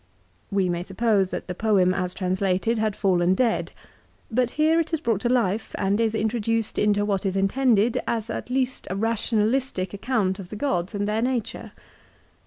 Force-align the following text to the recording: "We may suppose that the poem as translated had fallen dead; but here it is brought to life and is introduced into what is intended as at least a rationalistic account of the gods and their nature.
"We 0.49 0.67
may 0.67 0.81
suppose 0.81 1.29
that 1.29 1.45
the 1.47 1.53
poem 1.53 1.93
as 1.93 2.15
translated 2.15 2.79
had 2.79 2.95
fallen 2.95 3.35
dead; 3.35 3.71
but 4.31 4.49
here 4.57 4.79
it 4.79 4.91
is 4.95 4.99
brought 4.99 5.21
to 5.21 5.29
life 5.29 5.75
and 5.77 5.99
is 5.99 6.15
introduced 6.15 6.79
into 6.79 7.05
what 7.05 7.23
is 7.23 7.35
intended 7.37 8.01
as 8.07 8.27
at 8.27 8.49
least 8.49 8.87
a 8.89 8.95
rationalistic 8.95 9.93
account 9.93 10.39
of 10.39 10.49
the 10.49 10.55
gods 10.55 10.95
and 10.95 11.07
their 11.07 11.21
nature. 11.21 11.71